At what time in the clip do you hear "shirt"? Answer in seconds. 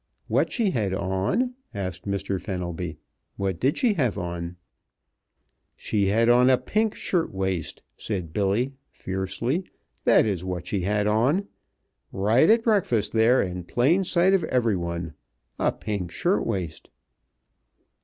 6.95-7.31, 16.09-16.47